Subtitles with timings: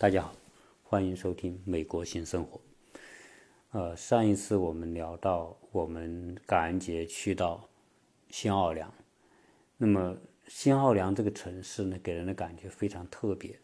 [0.00, 0.32] 大家好，
[0.82, 2.58] 欢迎收听《美国新生活》。
[3.72, 7.68] 呃，上一次我们聊到我们感恩节去到
[8.30, 8.90] 新奥尔良，
[9.76, 10.16] 那么
[10.48, 13.54] 新奥尔良这个城市呢，给人的感觉非常特别。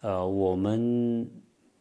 [0.00, 1.30] 呃，我们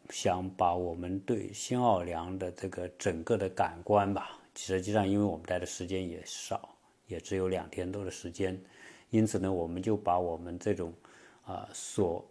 [0.09, 6.75] 想把我们对新奥尔良的这个整个的感官吧，实际上因为我们待的时间也少，
[7.07, 8.61] 也只有两天多的时间，
[9.09, 10.93] 因此呢，我们就把我们这种
[11.45, 12.27] 啊所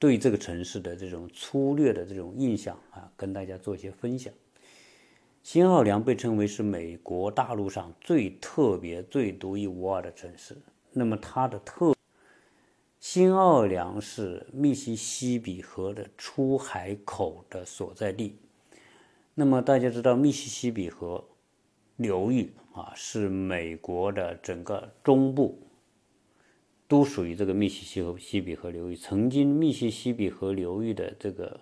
[0.00, 4.32] 对这个城市的这种粗略的这种印象啊，跟大家做一些分享。
[5.42, 10.56] 新奥尔良被称为是美国大陆上最特别、最独一无二的城市。
[10.92, 11.94] 那么它的特，
[12.98, 18.38] 新奥尔良是密西西比河的出海口的所在地。
[19.34, 21.22] 那么大家知道，密西西比河
[21.96, 25.58] 流域啊，是美国的整个中部。
[26.90, 28.96] 都属于这个密西西比河流域。
[28.96, 31.60] 曾经，密西西比河流域的这个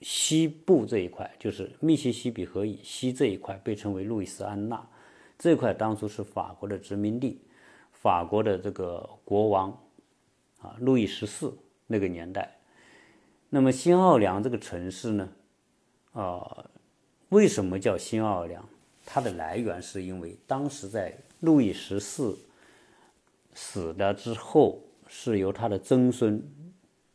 [0.00, 4.88] 西部这一块，就是密西西比河以西这一块，被称为路易斯安那。
[5.36, 7.40] 这块当初是法国的殖民地，
[7.90, 9.76] 法国的这个国王
[10.60, 11.52] 啊，路易十四
[11.88, 12.56] 那个年代。
[13.50, 15.28] 那么，新奥尔良这个城市呢，
[16.12, 16.70] 啊，
[17.30, 18.64] 为什么叫新奥尔良？
[19.04, 22.38] 它的来源是因为当时在路易十四。
[23.60, 24.78] 死了之后，
[25.08, 26.40] 是由他的曾孙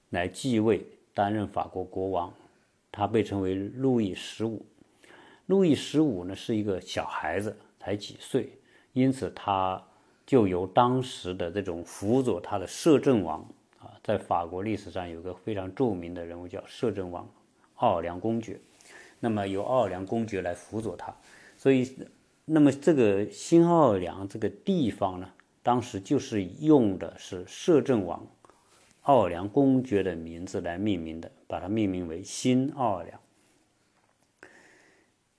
[0.10, 2.34] 来继位，担任法国国王。
[2.92, 4.66] 他被称为路易十五。
[5.46, 8.50] 路易十五呢是一个小孩子，才几岁，
[8.92, 9.82] 因此他
[10.26, 13.40] 就由当时的这种辅佐他的摄政王
[13.80, 17.26] 啊，在法国历史上有个非常著名的人物叫摄政王
[17.76, 18.60] 奥尔良公爵。
[19.22, 21.16] 那么由奥尔良公爵来辅佐他，
[21.58, 21.98] 所以，
[22.44, 25.30] 那么这个新奥尔良这个地方呢？
[25.64, 28.28] 当时就是用的是摄政王
[29.04, 33.20] 奥尔良公爵的名字来命名的，把它命名为新奥尔良。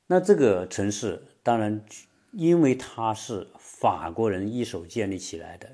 [0.06, 1.84] 那这个城市当然，
[2.32, 5.70] 因为它是法国人一手建立起来的，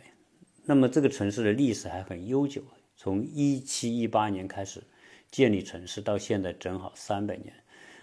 [0.64, 2.62] 那么这个城市的历史还很悠久，
[2.96, 4.82] 从一七一八年开始
[5.30, 7.54] 建立城市，到现在正好三百年。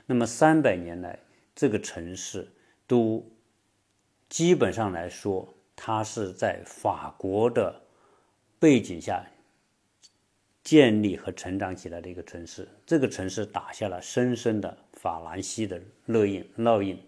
[0.05, 1.19] 那么三百年来，
[1.53, 2.50] 这个城市
[2.88, 3.29] 都
[4.29, 5.53] 基本上来说。
[5.77, 7.81] 它是在法国的
[8.59, 9.23] 背景下
[10.63, 16.45] 建立和成长起来的一个城市，这个城市打下了深深的法兰西的烙印。
[16.57, 17.01] 烙印。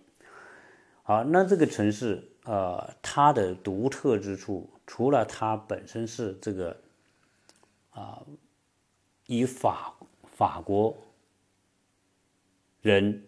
[1.04, 6.80] 好，那这个城市，呃，它的独特之处，除了它本身是这个
[7.90, 8.24] 啊，
[9.26, 9.94] 以法
[10.24, 10.96] 法国
[12.82, 13.26] 人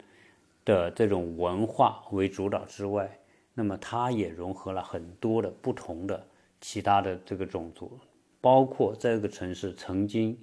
[0.64, 3.20] 的这种文化为主导之外，
[3.54, 6.26] 那么它也融合了很多的不同的
[6.62, 8.00] 其他的这个种族，
[8.40, 10.38] 包括在这个城市曾经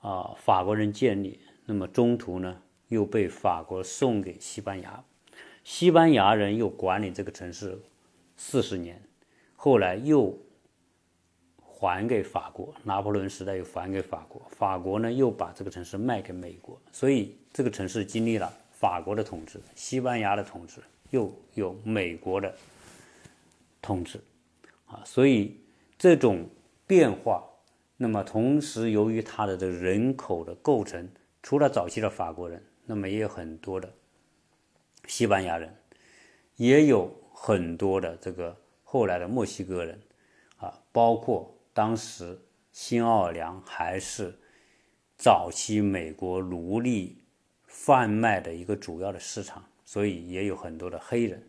[0.00, 5.02] 啊法国人建立，那么中途呢又被法国送给西班牙，
[5.64, 7.80] 西班牙人又管理这个城市
[8.36, 9.02] 四十年，
[9.56, 10.38] 后来又
[11.62, 20.80] 还给法国，拿破仑时代又还给法国，法国呢又把这个城市卖给美国，所以这个城市经历了法国的统治、西班牙的统治。
[21.14, 22.52] 又有美国的
[23.80, 24.20] 统治，
[24.86, 25.60] 啊，所以
[25.96, 26.48] 这种
[26.88, 27.44] 变化，
[27.96, 31.08] 那么同时由于它的这人口的构成，
[31.40, 33.94] 除了早期的法国人，那么也有很多的
[35.06, 35.72] 西班牙人，
[36.56, 40.00] 也有很多的这个后来的墨西哥人，
[40.56, 42.36] 啊，包括当时
[42.72, 44.36] 新奥尔良还是
[45.16, 47.22] 早期美国奴隶
[47.68, 49.64] 贩卖的一个主要的市场。
[49.84, 51.42] 所以也有很多的黑人，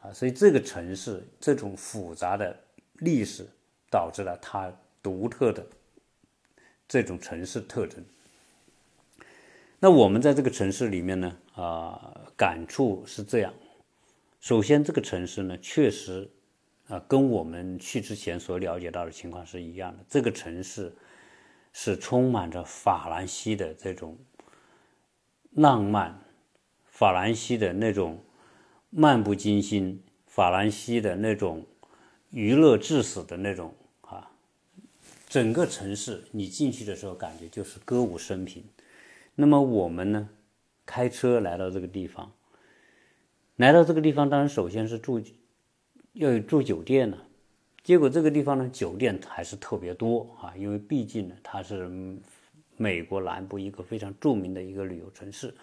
[0.00, 2.58] 啊，所以这个城市这种复杂的
[2.94, 3.46] 历史，
[3.90, 5.64] 导致了它独特的
[6.88, 8.04] 这种城市特征。
[9.78, 13.54] 那我们在这个城市里面呢，啊，感触是这样：
[14.40, 16.28] 首先，这个城市呢，确实
[16.88, 20.04] 啊，跟我们去之前所了解到的情况是一样的。
[20.08, 20.92] 这个城市
[21.72, 24.18] 是充满着法兰西的这种
[25.52, 26.18] 浪漫。
[26.96, 28.18] 法兰西的那种
[28.88, 31.66] 漫不经心，法兰西的那种
[32.30, 34.30] 娱乐至死的那种啊，
[35.28, 38.64] 整个城市你进去的时候感觉就是歌舞升平。
[39.34, 40.30] 那么我们呢，
[40.86, 42.32] 开车来到这个地方，
[43.56, 45.20] 来到这个地方，当然首先是住
[46.14, 47.18] 要有住酒店呢。
[47.84, 51.90] 结果这个地方呢，酒店还是特别多啊，因为毕竟呢，它是
[52.78, 55.54] 美国南部一个非常著名的一个旅游城市。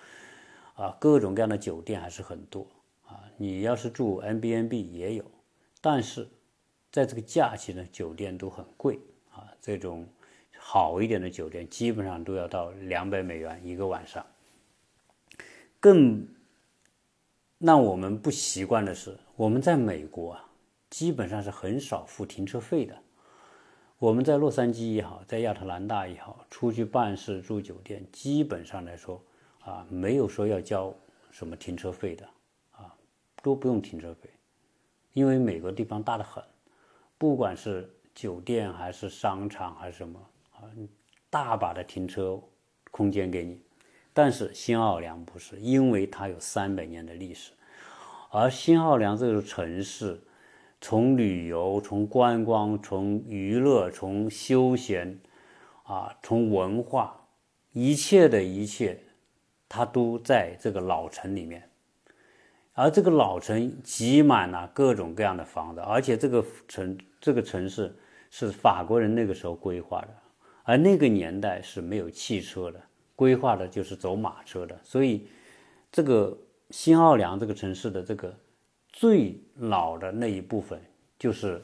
[0.73, 2.67] 啊，各种各样的酒店还是很多
[3.05, 3.23] 啊。
[3.37, 5.25] 你要是住 N B N B 也有，
[5.81, 6.27] 但是
[6.91, 8.99] 在这个假期呢，酒店都很贵
[9.31, 9.51] 啊。
[9.61, 10.07] 这种
[10.57, 14.25] 好一点的酒店，基本上都要到两百美元一个晚上。
[15.79, 16.27] 更
[17.59, 20.49] 让我们不习惯的是，我们在美国啊，
[20.89, 22.97] 基本上是很少付停车费的。
[23.99, 29.23] 我们在洛杉矶也好，在亚特兰大也好，出去办事住酒店，基本上来说
[29.63, 30.93] 啊，没有说要交
[31.31, 32.25] 什么停车费的
[32.71, 32.93] 啊，
[33.41, 34.29] 都不用停车费，
[35.13, 36.43] 因为美国地方大得很，
[37.17, 40.19] 不管是酒店还是商场还是什么
[40.51, 40.63] 啊，
[41.29, 42.41] 大把的停车
[42.91, 43.61] 空间给你。
[44.13, 47.51] 但是新奥尔良不是，因为它有三百年的历史，
[48.29, 50.21] 而新奥尔良这个城市。
[50.85, 55.17] 从旅游、从观光、从娱乐、从休闲，
[55.83, 57.25] 啊，从文化，
[57.71, 59.01] 一切的一切，
[59.67, 61.67] 它都在这个老城里面。
[62.73, 67.95] 而这个老城挤满了各种各样的房子，而且这个城这个城市
[68.29, 70.09] 是法国人那个时候规划的，
[70.63, 72.81] 而那个年代是没有汽车的，
[73.15, 74.79] 规划的就是走马车的。
[74.83, 75.27] 所以，
[75.91, 76.37] 这个
[76.71, 78.33] 新奥良这个城市的这个。
[78.95, 80.79] 最老的那一部分
[81.17, 81.59] 就是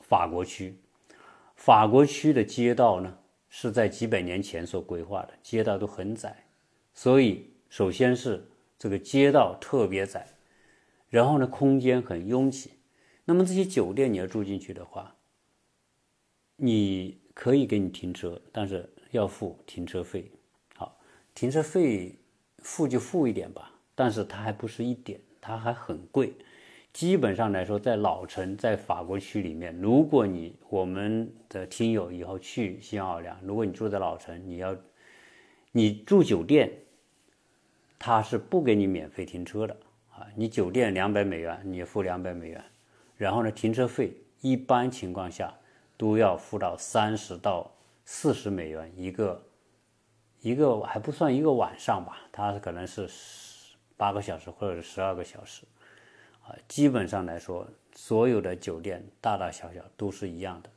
[0.00, 0.76] 法国区，
[1.54, 3.16] 法国区的街道呢
[3.48, 6.43] 是在几百年前所规划的，街道都很窄，
[6.94, 8.48] 所以首先是
[8.78, 10.26] 这个街道特别窄，
[11.10, 12.70] 然后呢空间很拥挤，
[13.26, 15.14] 那么这些酒店你要住进去的话，
[16.56, 20.30] 你可以给你停车，但是要付停车费。
[20.76, 20.98] 好，
[21.34, 22.16] 停车费
[22.58, 25.20] 付就付一点吧，但是它还不是一点。
[25.46, 26.32] 它还很贵，
[26.90, 34.74] 基本上来说，在老城，在法国区里面，如果你我们的听友以后去新奥尔良，如果你住在老城，你要
[35.72, 36.72] 你住酒店，
[37.98, 39.76] 他是不给你免费停车的
[40.12, 40.26] 啊。
[40.34, 42.64] 你酒店两百美元，你付两百美元，
[43.16, 45.52] 然后呢，停车费一般情况下
[45.96, 47.70] 都要付到三十到
[48.04, 49.42] 四十美元一个，
[50.40, 53.08] 一个还不算一个晚上吧，它可能是。
[53.96, 55.62] 八个小时或者是十二个小时，
[56.42, 57.64] 啊，基本上来说，
[57.94, 60.70] 所有的酒店大大小小都是一样的。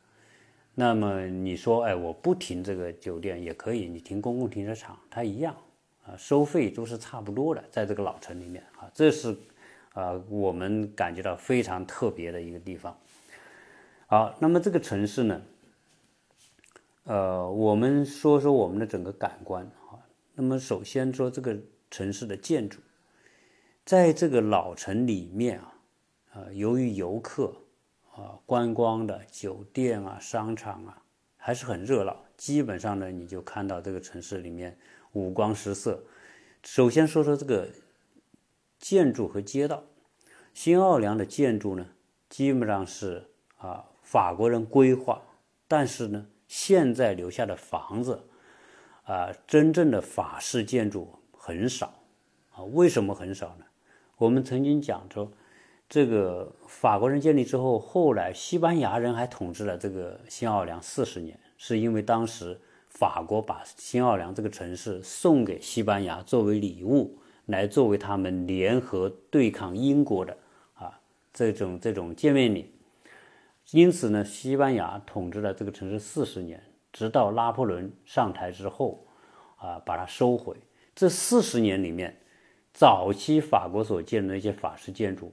[0.76, 5.58] 那么你说，哎，我不停这个酒店也可以，你停公共停车场，它一样，
[6.08, 9.36] 啊，收费都是差不多的，在这个老城里面，啊，这是，
[9.94, 12.98] 啊，我们感觉到非常特别的一个地方。
[14.08, 15.42] 好，那么这个城市呢，
[17.04, 20.00] 呃，我们说说我们的整个感官，啊，
[20.34, 21.58] 那么首先说这个
[21.92, 22.80] 城市的建筑。
[23.84, 25.74] 在这个老城里面啊，
[26.34, 27.54] 啊，由于游客
[28.16, 31.02] 啊、观光的酒店啊、商场啊，
[31.38, 32.16] 还是很热闹。
[32.36, 34.78] 基本上呢，你就看到这个城市里面
[35.18, 36.04] 五光十色。
[36.64, 37.70] 首先说说这个
[38.78, 39.84] 建筑和街道。
[40.54, 41.88] 新奥尔良的建筑呢，
[42.30, 45.22] 基本上是啊法国人规划，
[45.68, 48.28] 但是呢，现在留下的房子
[49.04, 51.94] 啊，真正的法式建筑很少
[52.52, 52.64] 啊。
[52.64, 53.66] 为什么很少呢？
[54.18, 55.32] 我们曾经讲说，
[55.88, 62.60] 这个法国人建立之后，后来西班牙人还统治了这个新奥尔良四十年，是因为当时
[62.98, 70.36] 法国把新奥尔良这个城市送给西班牙作为礼物，来作为他们联合对抗英国的
[70.74, 71.00] 啊
[71.32, 72.74] 这种这种见面礼。
[73.72, 76.62] 因此呢，西班牙统治了这个城市四十年，
[76.92, 79.06] 直到拿破仑上台之后，
[79.58, 80.56] 啊把它收回。
[80.96, 82.18] 这四十年里面。
[82.74, 85.32] 早期法国所建的那些法式建筑，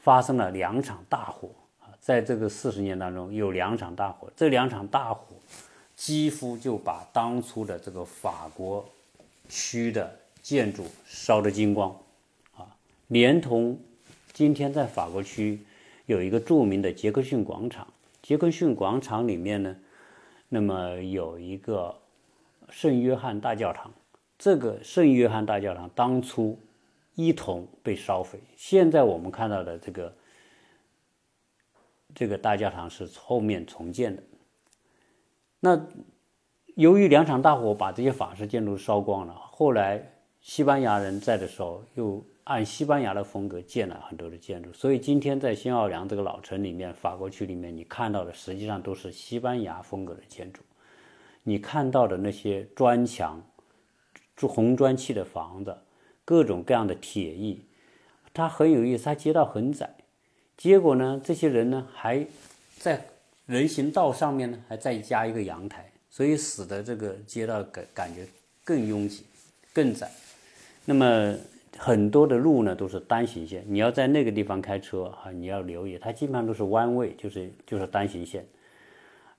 [0.00, 5.36] 发生了两场大火啊，在这个四十年当中有两场大火，这两场大火
[6.02, 8.84] 几乎就把当初的这个法国
[9.48, 11.96] 区的建筑烧得精光
[12.56, 12.66] 啊，
[13.06, 13.78] 连同
[14.32, 15.60] 今天在法国区
[16.06, 17.86] 有一个著名的杰克逊广场，
[18.20, 19.76] 杰克逊广场里面呢，
[20.48, 21.96] 那么有一个
[22.68, 23.92] 圣约翰大教堂，
[24.36, 26.58] 这个圣约翰大教堂当初。
[27.14, 28.40] 一同被烧毁。
[28.56, 30.16] 现在我们看到的这个
[32.14, 34.22] 这个大教堂是后面重建的。
[35.64, 35.80] 那
[36.74, 40.04] 由于两场大火把这些法式建筑烧光了，后来
[40.40, 50.60] 西班牙人在的时候又按西班牙的风格建了很多的建筑，所以今天在新奥良这个老城里面，法国区里面你看到的实际上都是西班牙风格的建筑。
[51.44, 53.40] 你看到的那些砖墙、
[54.34, 55.76] 住红砖砌的房子。
[56.24, 57.66] 各种各样的铁艺，
[58.32, 59.06] 它很有意思。
[59.06, 59.92] 它街道很窄，
[60.56, 62.24] 结果呢，这些人呢还
[62.78, 63.04] 在
[63.46, 68.26] 人行道上面呢还再加一个阳台，所以使得这个街道感感觉
[68.64, 69.26] 更拥挤、
[69.72, 70.10] 更窄。
[70.84, 71.36] 那么
[71.76, 78.46] 很多的路呢都是单行线，你要在那个地方开车啊，你要留意，它基本上都是弯位，就是就是单行线。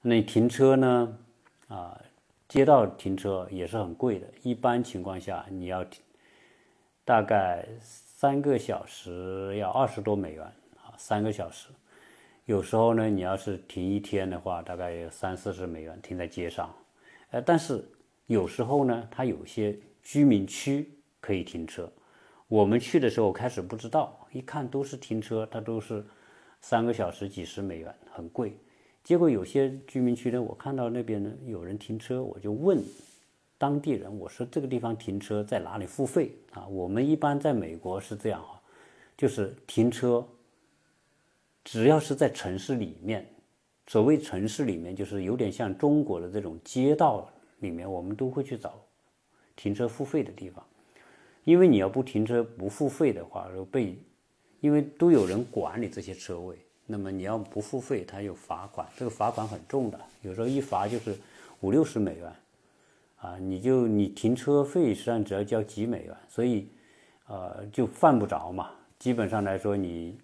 [0.02, 1.18] 那停车呢，
[1.68, 2.00] 啊，
[2.50, 6.02] 街道停车也是很贵的，一般情况下你要停
[7.06, 10.44] 大概三个小时要二十多美元
[10.78, 11.68] 啊，三个小时。
[12.46, 16.70] 有时候呢，你要是停一天的话，大概有三四十美元停在街上。
[17.32, 17.82] 呃，但是
[18.28, 21.90] 有时候呢，它有些居民区可以停车。
[22.50, 26.06] 我们去的时候开始不知道，一看都是停车，它都是
[26.60, 28.58] 三个小时几十美元，很贵。
[29.06, 32.78] 结果有些居民区呢，我看到那边呢有人停车，我就问
[33.58, 36.68] 当地人，我说这个地方停车在哪里付费啊？
[36.68, 38.60] 我们一般在美国是这样啊，
[39.16, 40.28] 就是停车。
[41.64, 43.26] 只要是在城市里面，
[43.88, 47.30] 所谓城市里面，就是有点像中国的这种街道
[47.60, 48.74] 里面，我们都会去找
[49.56, 50.62] 停车付费的地方。
[51.46, 53.98] 因为你要不停车不付费的话，被
[54.60, 61.16] 因为都有人管理这些车位，那么你要不付费，他有罚款，这个罚款很重的，有时候一罚就是
[61.62, 62.32] 五六十美元
[63.18, 66.68] 啊，你就你停车费实际上只要交几美元，所以
[67.28, 68.72] 呃就犯不着嘛。
[69.00, 70.18] 基本上来说你。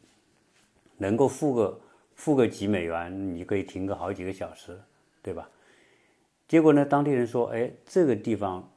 [0.99, 1.81] 能够付个
[2.13, 4.79] 付个几美元，你可以停个好几个小时，
[5.23, 5.49] 对吧？
[6.47, 8.71] 结果呢，当地人说：“哎，这个地方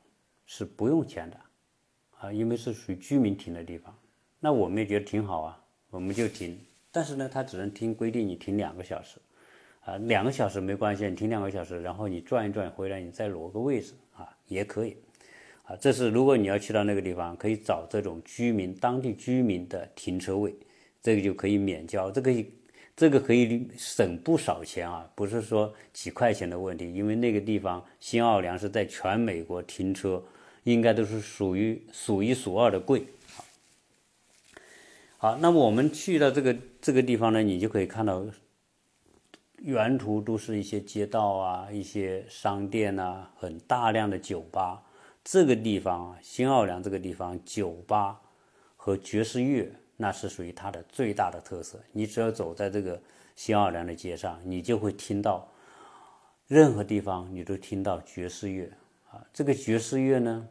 [0.46, 1.36] 是不用钱的，
[2.18, 3.94] 啊，因为是属于居民停的地方。”
[4.40, 6.58] 那我们也觉得挺好啊，我们就停。
[6.90, 9.18] 但是呢，他只能停规定你停两个小时，
[9.84, 14.96] 啊，两个小时没关系，你停两个小时，然后你转一转回来，你再挪个位置啊，也可以。
[15.64, 20.54] 啊，这是如果你要去到那个地方，可以找这种居民当地居民的停车位。
[21.02, 22.32] 这个就可以免交，这个
[22.94, 30.22] 这个可以省不少钱啊，不是说几块钱的问题，因为那个地方新奥尔良是在全美国停车
[30.62, 33.04] 应该都是属于数一数二的贵。
[35.18, 38.24] 好，那么我们去到这个这个地方呢，你就可以看到，
[39.58, 44.82] 沿途都是一些街道啊，一些商店啊，很大量的酒吧。
[45.24, 48.20] 这个地方啊，新奥尔良这个地方，酒吧
[48.76, 49.72] 和爵士乐。
[50.02, 51.80] 那是属于它的最大的特色。
[51.92, 53.00] 你只要走在这个
[53.36, 55.48] 新奥尔良的街上，你就会听到
[56.48, 58.68] 任何地方你都听到爵士乐
[59.12, 59.24] 啊。
[59.32, 60.48] 这个爵士乐呢，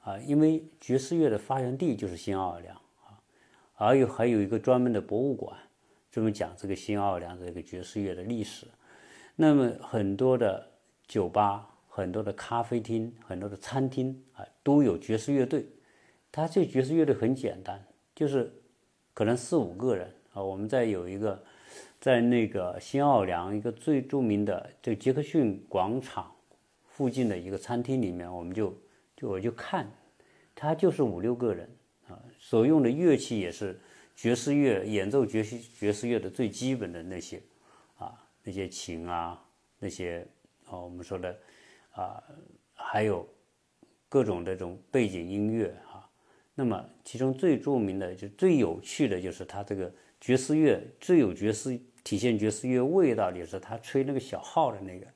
[0.00, 2.74] 啊，因为爵士乐的发源地就是新奥尔良
[3.04, 3.20] 啊，
[3.74, 5.54] 而有还有一个专门的博物馆，
[6.10, 8.66] 专门讲这个新奥尔良这个爵士乐的历史。
[9.36, 10.66] 那么很多的
[11.06, 15.68] 酒吧、很多的咖啡厅、很多的餐厅啊，都有爵士乐队。
[16.32, 17.84] 它这爵士乐队很简单。
[18.18, 18.52] 就是
[19.14, 21.40] 可能四五个人啊，我们在有一个
[22.00, 26.34] 在那个新奥尔良一个最著名的就杰克逊广场
[26.88, 28.76] 附近的一个餐厅里面，我们就
[29.16, 29.88] 就我就看，
[30.52, 31.70] 他就是五六个人
[32.08, 33.78] 啊，所用的乐器也是
[34.16, 37.40] 爵士乐演奏爵士爵士乐的最基本的那些
[37.98, 39.40] 啊那些琴啊
[39.78, 40.26] 那些
[40.64, 41.38] 啊我们说的
[41.92, 42.20] 啊
[42.74, 43.24] 还有
[44.08, 45.72] 各种这种背景音乐。
[46.60, 55.06] 那么，其中最著名的、就最有趣的就是他这个爵士乐最有爵士体现爵士乐味道的是他吹那个小号的那个，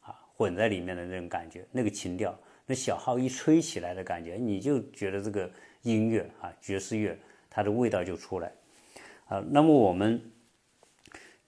[0.00, 5.50] 啊，混在里面的那种感觉，那个情调，那小号一吹起来的感觉，你就觉得这个
[5.80, 8.52] 音乐啊，爵士乐它的味道就出来，
[9.28, 10.20] 啊，那么我们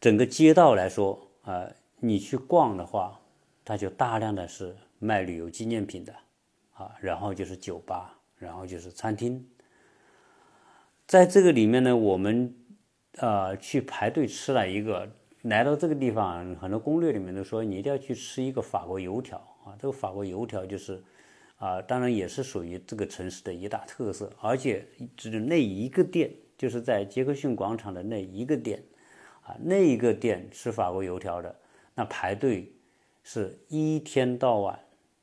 [0.00, 3.20] 整个街道来说啊，你去逛的话，
[3.62, 6.14] 它就大量的是卖旅游纪念品的，
[6.72, 8.18] 啊，然后就是酒吧。
[8.42, 9.46] 然后就是餐厅，
[11.06, 12.52] 在这个里面呢，我们
[13.18, 15.08] 呃去排队吃了一个，
[15.42, 19.78] 来到这个地方，很多攻略里面都说你一定要去吃一个法国油条啊。
[19.78, 21.00] 这个法国油条就是
[21.58, 24.84] 啊，当然也是属于这个城市的一大特色，而且
[25.16, 28.82] 只有那一个店，就是在杰克逊广场的那一个店
[29.42, 31.54] 啊，那一个店吃法国油条的，
[31.94, 32.72] 那排队
[33.22, 34.76] 是一天到晚，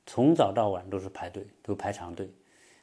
[0.05, 2.29] 从早到晚都是排队，都排长队。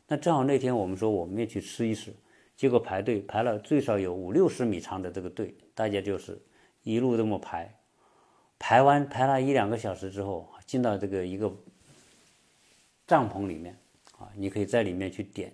[0.09, 2.15] 那正好那天我们说我们也去吃一吃，
[2.57, 6.41] 结果排队排了最少有五六十米长的这个队，大家就是
[6.85, 7.75] 一路这么排，
[8.57, 11.53] 排完排了一两个小时之后，进到这个一个
[13.07, 13.77] 帐篷里面
[14.17, 15.53] 啊，你可以在里面去点。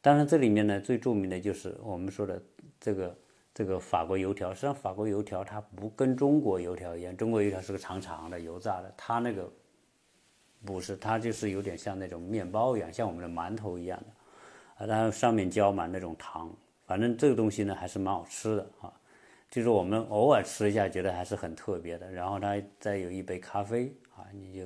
[0.00, 2.40] 当然这里面呢最著名的就是我们说的
[2.78, 3.18] 这个
[3.52, 4.54] 这个法国油条。
[4.54, 9.52] 实际上法国油条它不跟中国油条一样，中国油条是个长长的油炸的，它那个。
[10.64, 16.54] 不是，它就是有点像那种面包一样，像我们的馒头一样的，啊，然后上面浇满那种糖，
[16.86, 18.92] 反正这个东西呢还是蛮好吃的啊。
[19.50, 22.08] 就是我们偶尔吃一下，觉得还是很特别的。
[22.12, 24.64] 然后它再有一杯咖啡啊，你就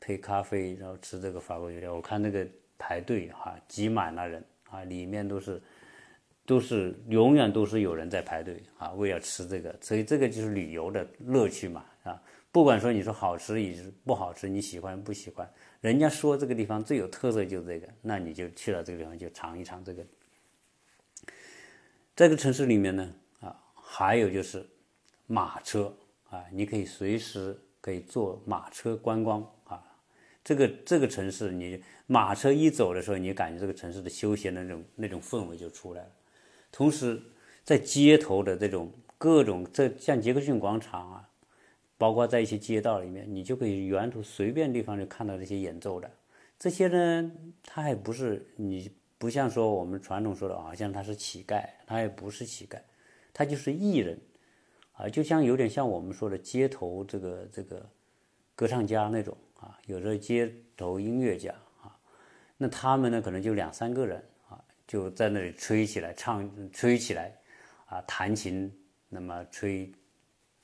[0.00, 1.94] 配咖啡，然后吃这个法国油条。
[1.94, 5.62] 我看那个排队哈，挤满了人啊，里面都是
[6.44, 9.74] 都是永远都是有人在排队啊，为了吃这个。
[9.80, 11.84] 所以这个就是旅游的乐趣嘛。
[12.50, 15.48] 不管说你说好吃也是不好吃，你喜欢不喜欢，
[15.80, 20.04] 人家说这个地方最有特色就是这个，那你就去了这个地方就尝一尝这个。
[22.16, 24.66] 这个城市里面呢，啊，还有就是
[25.26, 25.94] 马车
[26.30, 29.84] 啊，你可以随时可以坐马车观光啊。
[30.42, 36.10] 这个这个城市，你马车一走的时候，你感觉这个城市的休闲的那种那种氛围就出来了。
[36.72, 37.22] 同时，
[37.62, 41.27] 在街头的这种各种，这像杰克逊广场啊，
[41.98, 46.10] 包括在一些街道里面，你就可以沿途随便地方就看到这些演奏的。
[46.58, 47.30] 这些呢，
[47.62, 48.90] 他还不是你。
[49.20, 52.78] 不像说我们传统说的，好像他是乞丐，他也不是乞丐，
[53.34, 54.16] 他就是艺人，
[54.92, 57.84] 啊，就像有点像我们说的街头这个这个
[58.54, 61.52] 歌唱家那种啊，有的街头音乐家
[61.82, 61.98] 啊，
[62.56, 67.36] 那他们呢可能就两三个人啊，就在那里吹起来唱，吹起来
[67.86, 68.72] 啊，弹琴，
[69.08, 69.90] 那么吹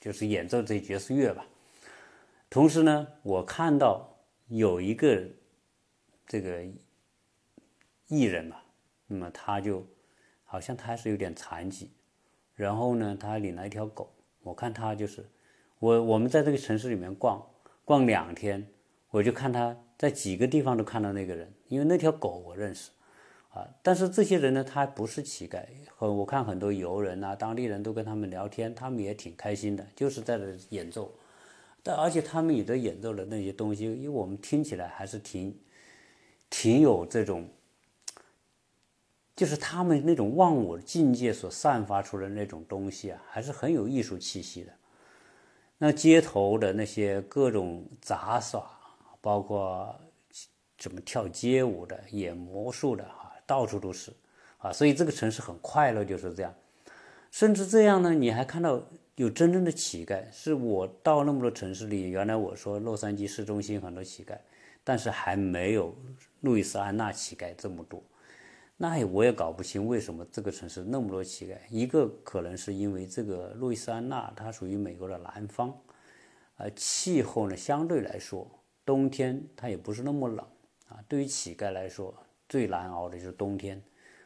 [0.04, 1.46] 就是演奏这爵士乐吧。
[2.50, 4.18] 同时呢，我看到
[4.48, 5.24] 有一个
[6.26, 6.62] 这个。
[8.06, 8.58] 艺人嘛，
[9.06, 9.84] 那么他就
[10.44, 11.90] 好像他是有点残疾，
[12.54, 14.14] 然后呢，他领了一条狗。
[14.42, 15.26] 我看他就是
[15.78, 17.42] 我，我们在这个城市里面逛
[17.82, 18.68] 逛两天，
[19.08, 22.90] 我就看他在几个地方都看到那个人，因为那条狗我认识
[23.54, 23.66] 啊。
[23.82, 25.64] 但是这些人呢，他不是乞丐，
[25.96, 31.10] 和我看很多游人啊，当地人都跟他们聊天，他们也挺开心的，就是在这演奏。
[31.82, 35.58] 但而且他们也在演奏的那些东西，因为我们听起来还是挺
[36.50, 37.48] 挺有这种。
[39.36, 44.72] 就是他们那种忘我境界所散发出的那种东西啊，还是很有艺术气息的。
[45.76, 48.64] 那街头的那些各种杂耍，
[49.20, 49.92] 包括
[50.78, 53.04] 怎么跳街舞的、演魔术的，
[53.46, 54.12] 到处都是
[54.58, 54.72] 啊。
[54.72, 56.54] 所以这个城市很快乐，就是这样。
[57.30, 58.80] 甚至这样呢，你还看到
[59.16, 60.24] 有真正的乞丐。
[60.30, 64.38] 是我到那么多城市里，原来我说洛杉矶市中心很多乞丐，
[64.84, 65.96] 但是还没有
[66.42, 68.02] 路易斯安那乞丐这么多。
[68.76, 71.56] 那我也搞不清为什么这个城市那么多乞丐。
[71.70, 75.70] 一个可能是因为这个路易斯安那它属于美国的南方，
[76.56, 78.48] 啊，气候呢相对来说
[78.84, 80.38] 冬天它也不是那么冷
[80.88, 80.98] 啊。
[81.08, 82.14] 对于乞丐来说，
[82.48, 83.82] 最难熬的就是冬天，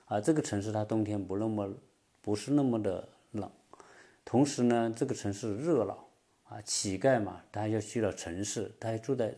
[0.07, 1.73] 啊，这个城市它冬天不那么
[2.21, 3.51] 不是那么的冷，
[4.25, 6.09] 同时呢，这个城市热闹
[6.45, 9.35] 啊，乞丐嘛，他要去了城市，他还住在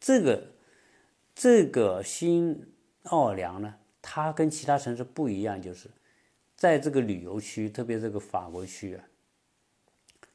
[0.00, 0.42] 这个
[1.34, 3.74] 这个新奥尔良呢。
[4.04, 5.88] 它跟其他城市不一样，就是
[6.56, 9.04] 在这个旅游区，特别这个法国区啊，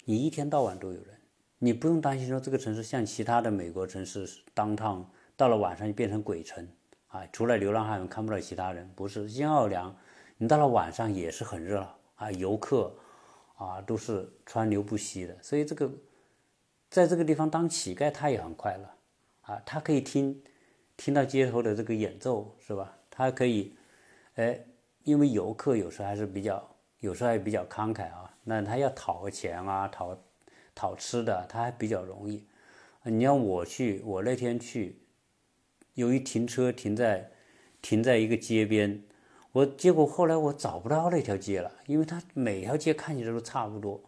[0.06, 1.20] 你一天到晚都有人，
[1.60, 6.66] 你不用担心说这个城市像其他的美国城市，当趟到了晚上就变成鬼城
[7.08, 8.90] 啊，除了流浪汉看不到其他人。
[8.96, 9.96] 不是新奥尔良，
[10.38, 12.94] 你到了晚上也是很热闹啊，游客
[13.56, 15.92] 啊都是川流不息的，所以这个
[16.90, 18.90] 在这个地方当乞丐他也很快乐
[19.42, 20.42] 啊，他可以听
[20.96, 22.98] 听到街头的这个演奏，是吧？
[23.10, 23.76] 他可以，
[24.36, 24.60] 哎，
[25.04, 26.68] 因为游客有时候还是比较，
[27.00, 28.34] 有时候还比较慷慨啊。
[28.44, 30.18] 那他要讨个钱啊，讨
[30.74, 32.48] 讨吃的，他还比较容易。
[33.04, 35.02] 你像我去，我那天去，
[35.98, 37.32] 由于停车停在
[37.82, 39.02] 停在一个街边，
[39.52, 44.00] 我结果后来我找不到那条街了，因为它每条街看起来都差不多。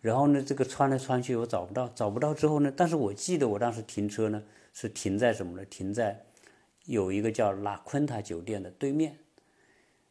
[0.00, 4.40] 然后呢，这个穿来穿去我找不到，找不到之后呢，但是我记得我当时停车呢
[4.72, 5.64] 是停在什么呢？
[5.64, 6.22] 停在。
[6.84, 9.18] 有一个叫拉昆塔酒店的对面，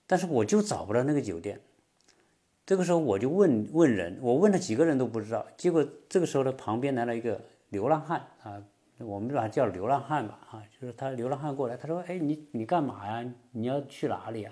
[0.05, 1.61] 但是我就找不到那个酒店。
[2.65, 5.47] 这个时候我就问问人，我问了几个人都不知道。
[5.55, 8.61] 结果这个时候呢，旁边来了一个流浪汉啊，
[8.99, 13.33] 我们把他叫流浪汉吧啊，就是他流浪汉过来，他说：“哎，你你干嘛呀？
[13.51, 14.51] 你要去哪里呀？”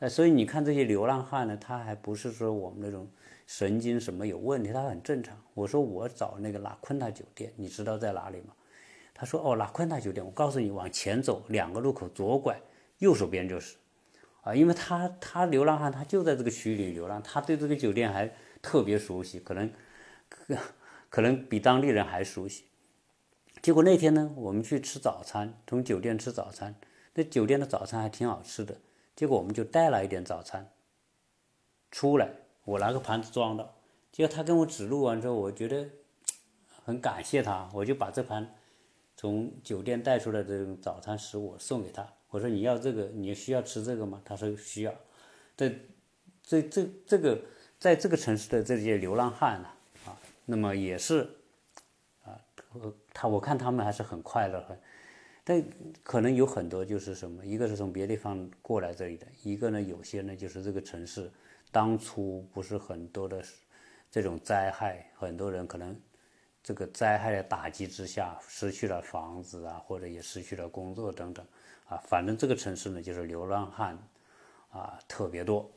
[0.00, 3.08] 呃，所以你看这些流浪汉呢，他还不是说我们那种
[3.46, 5.36] 神经什么有问题，他很正常。
[5.54, 8.52] 我说我找那个拉昆塔酒店，你知道在哪里吗？
[9.14, 12.60] 他说：“哦，拉昆塔酒店，我告诉你，往前走两个路口，左拐，
[12.98, 13.76] 右手边就是，
[14.42, 18.28] 啊，因为他他流浪汉，他就在这个区域里流浪，他对这个酒店还
[18.60, 19.70] 特别熟悉，可能
[21.08, 22.64] 可能比当地人还熟悉。
[23.62, 26.74] 结果那天呢，我们去吃早餐，从酒店吃早餐，
[27.14, 28.76] 那酒店的早餐还挺好吃的。
[29.14, 30.68] 结果我们就带了一点早餐
[31.90, 32.28] 出来，
[32.64, 33.72] 我拿个盘子装的。
[34.10, 35.88] 结果他跟我指路完之后，我觉得
[36.84, 38.54] 很感谢他，我就把这盘。”
[39.14, 44.20] 从酒店带出来的早餐食物送给他，我说你要这个，你需要吃这个吗？
[44.24, 44.92] 他说需要。
[45.56, 45.70] 这、
[46.42, 47.40] 这、这、这个，
[47.78, 49.68] 在这个城市的这些流浪汉呢，
[50.06, 51.30] 啊，那么也是，
[52.74, 54.78] 啊，他我看他们还是很快乐，很，
[55.44, 55.64] 但
[56.02, 61.30] 可能有很多就是什么，一个是从别的地方过来这里的，一个呢，有些呢就是这个城市
[61.70, 63.42] 当初不是很多的
[64.10, 65.98] 这种灾害，很多人可能。
[66.64, 71.44] 这个灾害的打击之下，失去了房子啊，或者也失去了工作等等，
[71.88, 73.98] 啊，反正这个城市呢，就是流浪汉，
[74.70, 75.68] 啊，特别多。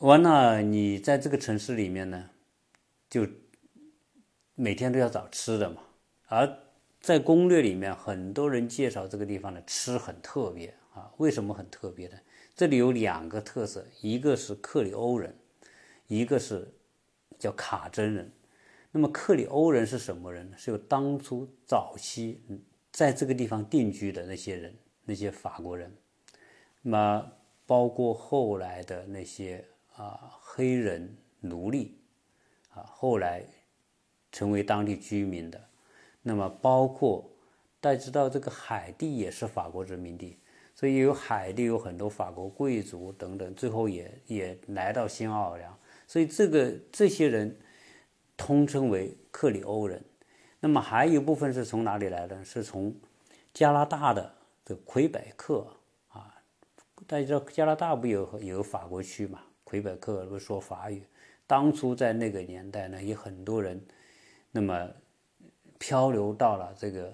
[0.00, 2.28] 完了，你在这个城市里面呢，
[3.08, 3.24] 就
[4.62, 5.82] 每天都要找吃的嘛。
[6.28, 6.48] 而
[7.00, 11.12] 在攻略里面，很多人介绍这个地方的吃很特别啊。
[11.16, 12.16] 为什么很特别呢？
[12.54, 15.36] 这里有两个特色，一个是克里欧人，
[16.06, 16.72] 一个是
[17.40, 18.30] 叫卡真人。
[18.92, 20.56] 那么克里欧人是什么人呢？
[20.56, 22.40] 是有当初早期
[22.92, 24.72] 在这个地方定居的那些人，
[25.04, 25.92] 那些法国人。
[26.82, 27.32] 那么
[27.66, 29.64] 包括后来的那些
[29.96, 31.98] 啊黑人奴隶
[32.70, 33.44] 啊，后来
[34.32, 35.60] 成为当地居民的。
[36.22, 37.30] 那么包括
[37.80, 40.38] 大家知道，这个海地也是法国殖民地，
[40.74, 45.78] 所以有海地有很多法国贵族等等，最后也也来到新奥尔良。
[46.08, 47.56] 所以这个这些人。
[48.34, 50.02] 通称为克里欧人，
[50.58, 52.42] 那么还有一部分是从哪里来的？
[52.44, 52.92] 是从
[53.54, 55.64] 加拿大的这魁北克
[56.08, 56.34] 啊，
[57.06, 59.38] 大家知道加拿大不有有法国区嘛？
[59.62, 61.04] 魁北克不说法语。
[61.46, 63.80] 当初在那个年代呢，有很多人，
[64.52, 64.88] 那么
[65.78, 67.12] 漂流到了这个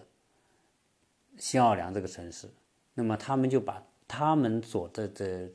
[1.38, 2.46] 新奥尔良这个城市，
[2.92, 5.48] 那么他们就把他们所的的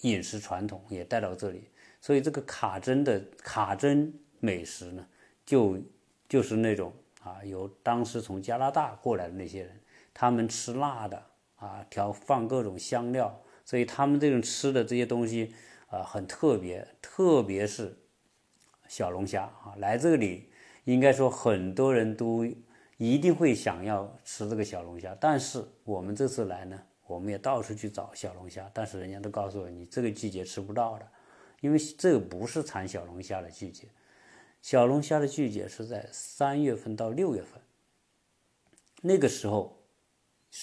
[0.00, 1.68] 饮食传统也带到这里，
[2.00, 5.06] 所以这个卡真的卡真美食呢。
[5.44, 5.78] 就
[6.28, 9.80] 就是那种啊，有当时从加拿大过来的那些人，
[10.12, 11.22] 他们吃辣的
[11.54, 15.54] 啊，调放各种香料，所以他们这种吃的这些东西
[15.88, 17.96] 啊很特别，特别是
[18.88, 20.50] 小龙虾啊，来这里
[20.86, 22.46] 应该说很多人都
[22.96, 25.16] 一定会想要吃这个小龙虾。
[25.20, 31.06] 但是我们这次来呢，我们也到处去找小龙虾，但是人家都告诉我，你这个季节吃不到的，
[31.60, 33.88] 因为这个不是产小龙虾的季节。
[34.62, 37.60] 小龙虾的季节是在三月份到六月份，
[39.02, 39.76] 那个时候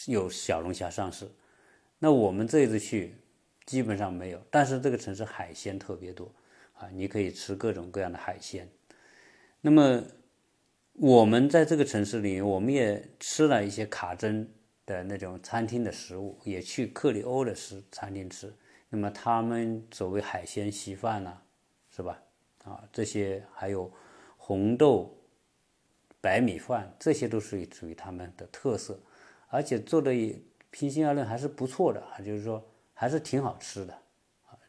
[0.07, 1.29] 有小龙虾上市。
[1.99, 3.15] 那我们这一次去
[3.65, 6.31] 基本上没有，但是这个城市海鲜特别多
[6.75, 8.67] 啊，你可以吃各种各样的海鲜。
[9.65, 10.03] 那么
[10.91, 14.53] 我们在这个城市里，我们也吃了一些卡真
[14.85, 18.53] 的那种餐厅的食物，也去克里欧的食餐厅吃。
[18.89, 21.37] 那么他们所谓海鲜稀饭呢，
[21.89, 22.21] 是吧？
[22.65, 23.89] 啊，这些还有
[24.35, 25.17] 红豆
[26.19, 28.99] 白米饭，这些都是属于他们的特色，
[29.47, 30.37] 而且做的也
[30.71, 32.61] 平心而论还是不错的，就是说
[32.93, 33.97] 还是挺好吃的。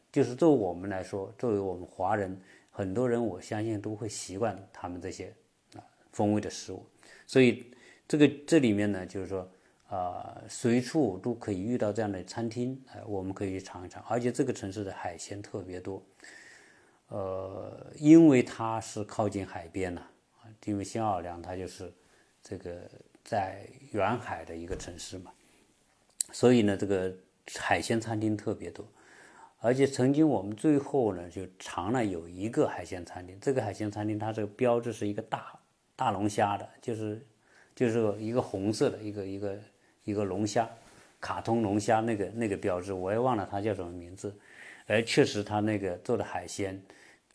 [0.09, 2.41] 就是作为我们来说，作为我们华人，
[2.75, 5.33] 很多人我相信都会习惯他们这些
[5.75, 5.79] 啊
[6.11, 6.85] 风味的食物，
[7.25, 7.71] 所以
[8.05, 9.49] 这个这里面呢，就是说
[9.87, 16.05] 啊，随处都可以遇到这样的餐厅，哎，我们可以去尝一尝，而且这个城市的海鲜特别多。
[17.07, 20.01] 呃，因为它是靠近海边呐，
[20.41, 21.93] 啊，因为新奥尔良它就是
[22.43, 22.91] 这个
[23.23, 25.31] 在远海的一个城市嘛，
[26.33, 27.15] 所以呢，这个
[27.57, 28.85] 海鲜餐厅特别多，
[29.65, 35.59] 而且曾经我们最后呢就尝了有一个海鲜餐厅，这个海鲜餐厅它这个标志是一个大
[35.95, 37.19] 大龙虾的，就是
[37.73, 39.59] 就是一个红色的一个一个
[40.03, 40.69] 一个龙虾，
[41.19, 44.31] 卡通龙虾那个那个标志，我也忘了它叫什么名字。
[44.85, 46.79] 而确实，它那个做的海鲜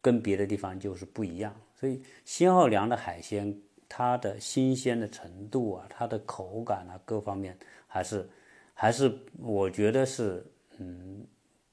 [0.01, 3.53] 跟别的地方就是不一样，所以新奥良的海鲜，
[3.88, 8.31] 它的新鲜的程度啊，它的口感啊，各方面还是
[8.73, 10.47] 还是我觉得是
[10.79, 11.27] 嗯，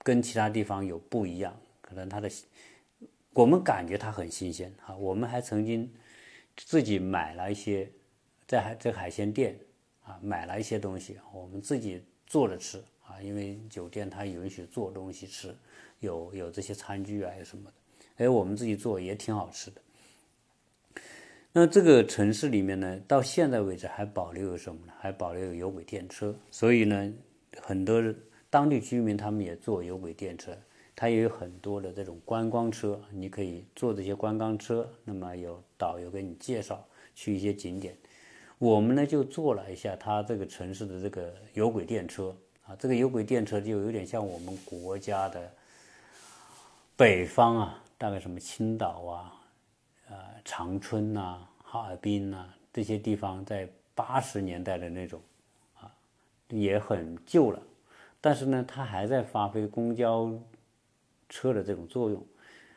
[0.08, 1.54] 跟其他地方有不一样。
[1.82, 2.32] 可能它的
[3.34, 5.94] 我们感觉它很新鲜啊，我们还曾经
[6.56, 7.92] 自己买了一些
[8.48, 9.60] 在海在海鲜店
[10.06, 15.54] 啊买了一些东西，我们自己做着吃啊，因为酒店它允许做东西吃。
[16.00, 17.74] 有有这些餐具啊，有什么的？
[18.24, 19.82] 哎，我们自己做也挺好吃的。
[21.52, 24.94] 那这个城市里面呢，到现在为止还保留有什么呢？
[25.00, 26.34] 还保留有有轨电车。
[26.52, 27.14] 所以呢，
[27.60, 28.16] 很多人
[28.50, 30.58] 当地居民他们也坐有轨电车，
[30.96, 34.90] 它也有很多的这种观光车，你可以坐这些观光车。
[35.04, 36.84] 那么有导游给你介绍
[37.14, 37.96] 去一些景点。
[38.58, 45.52] 我们呢就坐了一下它这个城市的这个有轨电车啊，这个有轨电车就有点像我们国家的。
[46.96, 49.42] 北方啊，大概什么青岛啊、
[50.10, 55.22] 呃长春呐、哈尔滨呐这些地方，在八十年代的那种
[55.80, 55.94] 啊，
[56.50, 57.62] 也很旧了，
[58.20, 60.32] 但是呢，它还在发挥公交
[61.30, 62.26] 车的这种作用。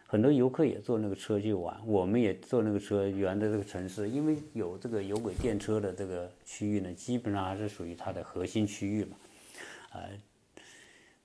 [0.06, 9.16] 很多游客也坐那个车去玩，我们也坐那个车沿着这个城市，因为有这个有轨电车的这个区域呢，基本上还是属于它的核心区域嘛，
[9.92, 10.10] 呃。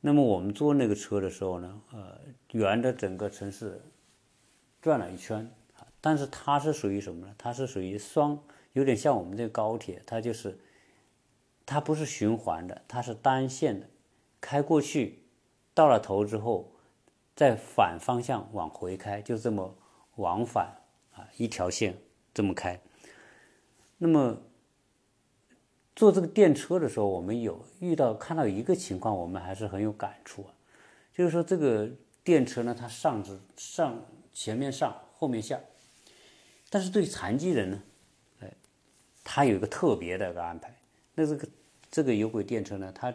[0.01, 2.19] 那么我们坐那个车的时候呢，呃，
[2.51, 3.81] 沿着整个城市
[4.79, 5.49] 转了一圈，
[5.99, 7.33] 但是它是属于什么呢？
[7.39, 8.39] 它是属于双，
[8.73, 10.59] 有点像我们这个高铁，它就是
[11.65, 13.89] 它不是循环的，它是单线的，
[14.39, 15.23] 开过去
[15.73, 16.71] 到了头之后，
[17.35, 19.75] 再反方向往回开，就这么
[20.15, 20.73] 往返
[21.13, 21.97] 啊，一条线
[22.33, 22.79] 这么开。
[23.97, 24.41] 那么
[25.95, 30.53] 坐这个电车的时候，我们有遇到看到一个情况，我们还是很有感触啊，
[31.13, 31.89] 就是说这个
[32.23, 35.59] 电车呢，它上至上前面上，后面下，
[36.69, 37.83] 但是对残疾人呢，
[38.41, 38.53] 哎，
[39.23, 40.75] 它有一个特别的一个安排。
[41.13, 41.47] 那这个
[41.89, 43.13] 这个有轨电车呢，它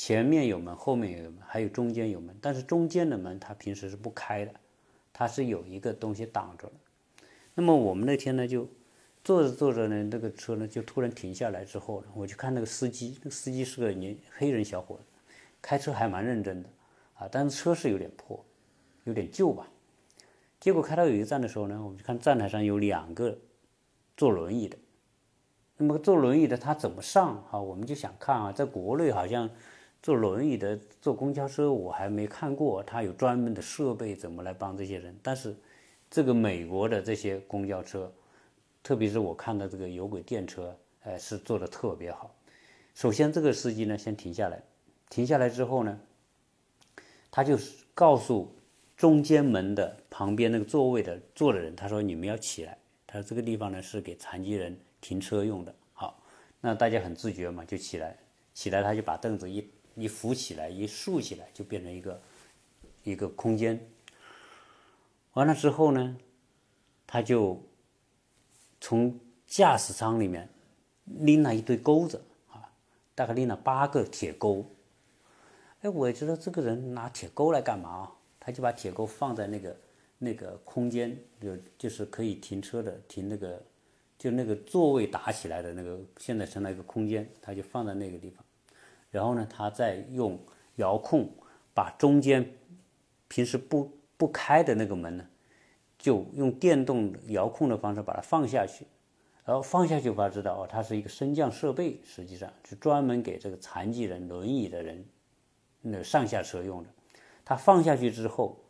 [0.00, 4.54] 前面有门，后面有门，还有中间有门，但是中间的门它平时是不开的，
[5.12, 6.74] 它是有一个东西挡着的。
[7.54, 8.68] 那么我们那天呢就。
[9.24, 15.02] 坐着坐着呢，那个车呢就突然停下来之后，我就看那个司机，那个司机是个年黑人小伙子，
[15.60, 16.68] 开车还蛮认真的，
[17.14, 18.42] 啊，但是车是有点破，
[19.04, 19.68] 有点旧吧。
[20.60, 23.36] 结果开到有一站的时候呢，我们就看站台上有两个
[24.16, 24.78] 坐轮椅的，
[25.76, 27.60] 那么坐轮椅的他怎么上啊？
[27.60, 29.50] 我们就想看啊，在国内好像
[30.02, 35.16] 坐轮椅的坐公交车我还没看过，他有专门的设备怎么来帮这些人？
[35.22, 35.56] 但是
[36.10, 38.12] 这个美国的这些公交车。
[38.80, 42.34] 特别是我看到这个有轨电车，哎，是做的特别好。
[42.94, 44.62] 首先，这个司机呢，先停下来，
[45.10, 46.00] 停下来之后呢，
[47.30, 47.58] 他就
[47.92, 48.50] 告诉
[48.96, 56.22] 中间门的旁边那个座位的坐的人，他说：“你们要起来。”他说：“这个地方呢是给残疾人停车用的。”好，
[56.60, 58.16] 那大家很自觉嘛，就起来，
[58.54, 62.22] 起来他就把凳子一一扶起来，一竖起来，就变成一个
[63.02, 63.90] 一个空间。
[65.32, 66.16] 完了之后呢，
[67.06, 67.62] 他就。
[68.80, 70.48] 从驾驶舱里面
[71.04, 72.70] 拎了一堆钩子啊，
[73.12, 74.64] 大概拎了八个铁钩。
[75.80, 78.12] 哎，我也知道这个人拿铁钩来干嘛啊？
[78.38, 79.76] 他就把铁钩放在那个
[80.18, 83.60] 那个空间，就就是可以停车的，停那个
[84.16, 88.44] 就那个座位打起来的那个，现在成了一个空间，他就放在那个地方。
[89.10, 90.38] 然后呢，他再用
[90.76, 91.30] 遥控
[91.74, 92.56] 把中间
[93.28, 95.26] 平时不不开的那个门呢。
[95.98, 98.86] 就用电动遥控的方式把它放下去，
[99.44, 105.04] 然后放下去，我知道哦，它是一个升降设备，实际上是专门给这个残疾人、轮椅的人
[105.80, 106.88] 那上下车用的。
[107.44, 108.60] 他放下去之后，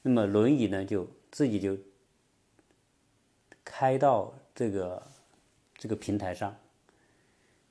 [0.00, 1.76] 那么轮椅呢就自己就
[3.62, 5.06] 开到这个
[5.76, 6.56] 这个平台上，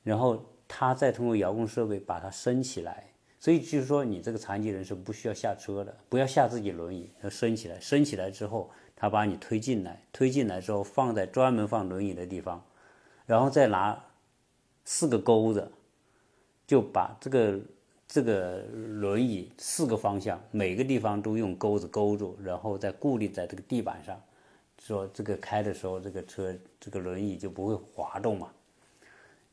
[0.04, 3.06] 然后它再通过遥控设备把它升起来。
[3.40, 7.80] 所以就是说，你这个残疾人是不需要下车的，不要下自己轮椅，要升起来。
[7.80, 8.70] 升起来之后。
[9.00, 12.66] 他把你推进来，推进来之后放在专门放轮椅的地方，
[13.28, 14.04] 然后再拿
[14.86, 15.72] 四个钩子，
[16.66, 17.60] 就把这个
[18.08, 24.20] 这个轮椅四个方向每个地方都用钩子勾住，然后再固定在这个地板上，
[24.80, 28.52] 说这个开的时候这个车这个轮椅就不会滑动嘛。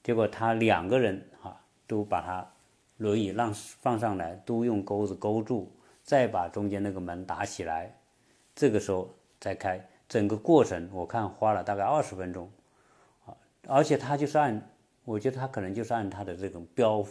[0.04, 2.48] 结果他两个人哈都把他
[2.98, 5.72] 轮椅让放上来，都用钩子勾住，
[6.04, 7.92] 再把中间那个门打起来，
[8.54, 9.12] 这个时候。
[9.40, 12.50] 再开整个过程，我看花了大概二十分钟，
[13.26, 13.36] 啊，
[13.66, 14.70] 而且他就是按，
[15.04, 17.04] 我觉得他可能就是按他的这种标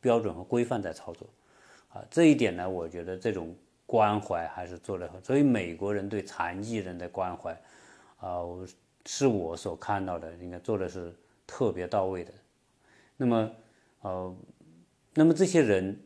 [0.00, 1.28] 标准和规范在操作，
[1.90, 5.20] 啊，这一点呢，我觉得这种关怀还是做得好。
[5.22, 7.52] 所以美国人对残疾人的关怀，
[8.20, 8.40] 啊，
[9.04, 11.14] 是我所看到的，应该做的是
[11.46, 12.32] 特别到位的。
[13.16, 13.50] 那么，
[14.02, 14.36] 呃，
[15.14, 16.00] 那么这些人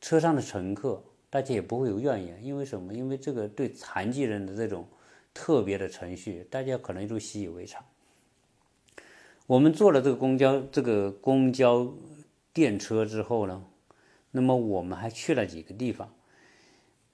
[0.00, 1.02] 车上的乘客。
[1.28, 2.94] 大家也不会有怨言，因为什么？
[2.94, 4.86] 因为这个对残疾人的这种
[5.34, 7.84] 特别的程序，大家可能都习以为常。
[9.46, 11.92] 我们坐了这个公交、这个公交
[12.54, 13.62] 电车之后呢，
[14.30, 16.10] 那么我们还去了几个地方。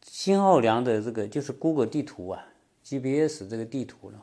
[0.03, 2.47] 新奥良的这个就是 Google 地图啊
[2.85, 4.23] ，GPS 这个地图呢，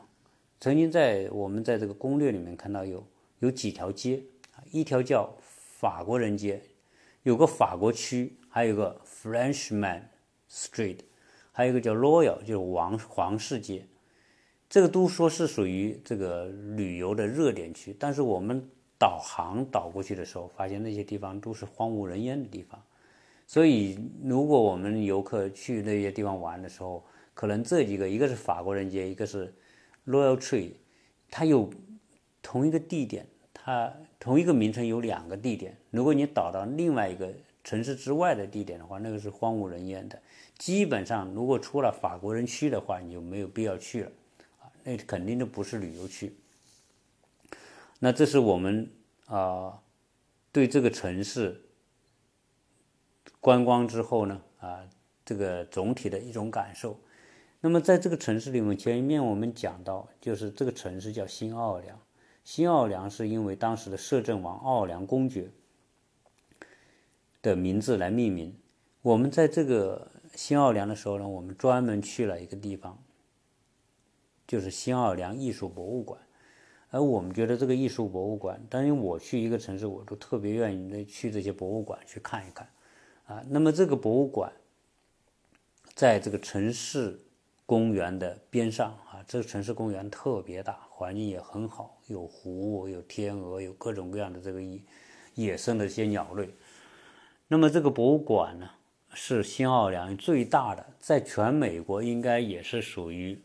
[0.60, 3.04] 曾经在我们在这个攻略里面看到有
[3.40, 4.22] 有几条街，
[4.70, 6.62] 一条叫法国人街，
[7.24, 8.36] 有个法国区。
[8.52, 10.02] 还有一个 Frenchman
[10.50, 10.98] Street，
[11.52, 13.86] 还有一个叫 Royal，就是王皇室街，
[14.68, 17.94] 这个都说是属于这个旅游的热点区。
[17.96, 22.82] 但是我们导航导过去的时候，发现那些地方都是荒无人烟的地方。
[23.46, 29.54] 所以，如果我们游客去那些地方玩的时候，可能这几个，一个是法国人街，一个是
[30.08, 30.72] Royal Tree，
[31.30, 31.70] 它有
[32.42, 35.76] 同一个地点，它同一个名称有两个地点。
[35.90, 37.32] 如果你导到另外一个。
[37.62, 40.18] 城市之外的地点的话，那个是荒无人烟的。
[40.56, 44.12] 基本上，如果出了法国人区的话，你就没有必要去了，
[44.60, 46.34] 啊，那肯定就不是旅游区。
[47.98, 48.90] 那这是我们
[49.26, 49.78] 啊
[50.50, 51.60] 对这个城市
[53.40, 54.80] 观光之后呢啊
[55.22, 56.98] 这个总体的一种感受。
[57.60, 62.00] 那么在这个城市里面，前面我们讲到，就是这个城市叫新奥尔良。
[62.50, 65.52] 新奥尔良是因为当时的摄政王奥尔良公爵
[67.40, 68.52] 的名字来命名。
[69.02, 73.00] 我们在这个新奥尔良的时候呢，我们专门去了一个地方，
[74.48, 76.20] 就是新奥尔良艺术博物馆。
[76.88, 82.68] 而我们觉得这个艺术博物馆，当然我去一个城市，我都特别愿意去这些博物馆去看一看。
[83.26, 84.52] 啊，那么这个博物馆
[85.94, 87.20] 在这个城市。
[87.70, 94.80] 公园的边上啊，这个城市公园特别大，环境也很好，有湖，有天鹅，有各种各样的这个野
[95.36, 96.50] 野生的一些鸟类。
[97.46, 98.68] 那么这个博物馆呢，
[99.14, 103.40] 是新奥尔良最大的，在全美国应该也是属于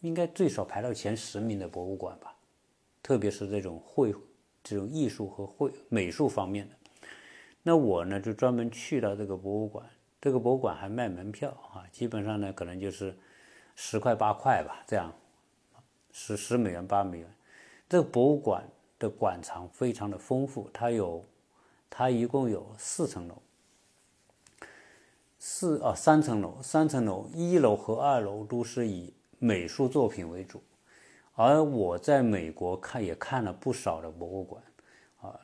[0.00, 2.34] 应该最少排到前十名的博物馆吧。
[3.00, 4.12] 特别是这种绘、
[4.64, 6.74] 这种艺术和绘美术方面的。
[7.62, 9.88] 那我呢，就专门去了这个博物馆。
[10.26, 13.16] 这个博物馆还卖门票啊，基本上呢可能就是
[13.76, 15.12] 十块八块吧，这样
[16.10, 17.32] 十十美元八美元。
[17.88, 21.24] 这个博物馆的馆藏非常的丰富，它有
[21.88, 23.40] 它一共有四层楼，
[25.38, 30.60] 四啊三层楼，三层楼一楼和二楼都是以美术作品为主，
[31.36, 34.60] 而我在美国看也看了不少的博物馆
[35.20, 35.40] 啊，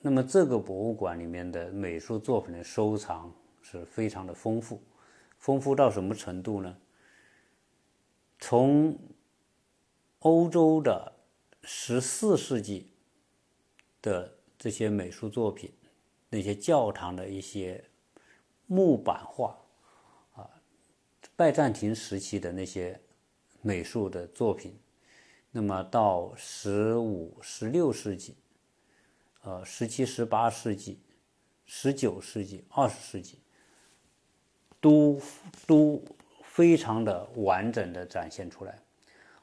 [0.00, 3.32] 那么这个博物馆里面的美术作品的收藏。
[3.68, 4.80] 是非常的丰富，
[5.40, 6.78] 丰富到什么程度呢？
[8.38, 8.96] 从
[10.20, 11.12] 欧洲的
[11.64, 12.92] 十四世纪
[14.00, 15.72] 的这些美术作品，
[16.28, 17.84] 那些教堂的一些
[18.66, 19.58] 木板画，
[20.34, 20.48] 啊，
[21.34, 23.00] 拜占庭时期的那些
[23.62, 24.78] 美术的作品，
[25.50, 28.36] 那么到十五、十六世纪，
[29.42, 31.00] 呃，十七、十八世纪、
[31.64, 33.40] 十九世纪、二十世纪。
[34.80, 35.20] 都
[35.66, 36.02] 都
[36.42, 38.78] 非常的完整的展现出来，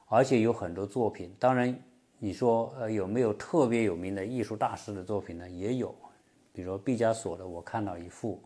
[0.08, 1.34] 而且有很多作品。
[1.40, 1.78] 当然，
[2.18, 5.50] 你说呃有没有特别有名的艺术大师的作品呢？
[5.50, 5.94] 也有，
[6.52, 8.42] 比如说毕加索的，我看到一幅，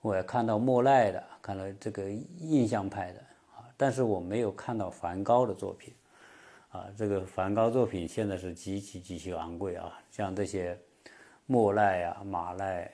[0.00, 3.20] 我也看到莫奈的，看到这个印象派的
[3.56, 5.94] 啊，但是我没有看到梵高的作品，
[6.70, 10.78] 啊，这个梵高作品现在是极其极其昂贵啊，像这些
[11.46, 12.90] 莫奈啊、马奈。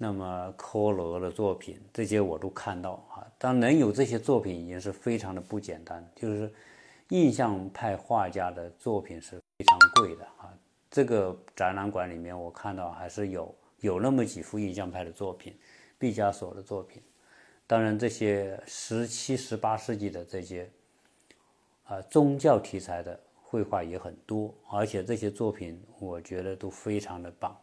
[0.00, 3.26] 那么科罗的作品，这些我都看到啊。
[3.36, 6.08] 当能有这些作品，已经是非常的不简单。
[6.14, 6.50] 就是
[7.08, 10.54] 印象派画家的作品是非常贵的啊。
[10.88, 15.58] 这个展览馆里面，我看到还是有有那么几幅印象派的作品，
[15.98, 17.02] 毕加索的作品。
[17.66, 20.70] 当然，这些十七、十八世纪的这些
[21.84, 27.54] 啊宗教题材的绘画也很多，而且这些作品我觉得都非常的棒。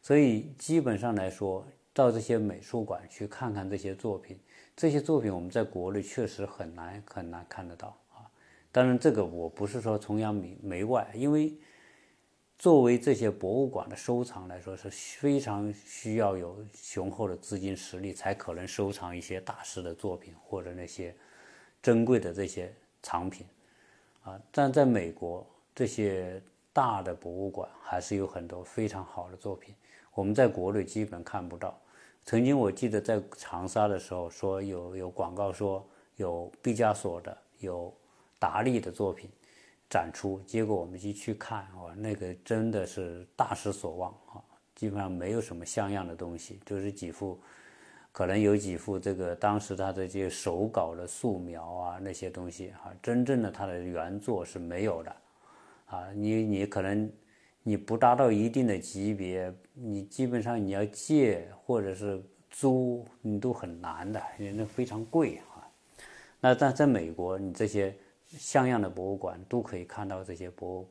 [0.00, 1.66] 所以基本上来说，
[2.00, 4.38] 到这些美术馆去看看这些作品，
[4.74, 8.24] 这些作品我们在国内确实很难很难看得到啊。
[8.72, 11.52] 当然，这个我不是说崇洋媚媚外，因为
[12.58, 21.14] 作为这些博物馆的收藏来说，是非常需要有雄厚的资金实力才可能收藏一些大师的作品或者那些
[21.82, 23.46] 珍贵的这些藏品
[24.24, 24.40] 啊。
[24.50, 29.74] 但在美国，这些大的博物馆还是有很多非常好的作品。
[30.14, 31.78] 我们在国内基本看不到。
[32.24, 35.84] 曾经我记得在长沙的时候，说有有广告说
[36.16, 37.92] 有毕加索的、有
[38.38, 39.28] 达利的作品
[39.88, 44.38] 展出，结果我们一去看，哇，那个真的是大失所望啊！
[44.76, 47.40] 基本上没有什么像样的东西，就是几幅，
[48.12, 55.16] 可能有几幅这个当时他的这些手稿的素描啊那些东西啊，真正的他的原作是没有的
[55.86, 56.12] 啊！
[56.14, 57.10] 你你可能。
[57.62, 65.68] 你不达到一定的级别，你基本上你要借或者是租，你都很难的，因为那非常贵啊。
[66.40, 67.94] 那但在美国，你这些
[68.28, 70.88] 像样的博物馆都可以看到这些博物，